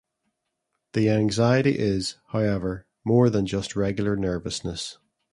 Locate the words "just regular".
3.45-4.15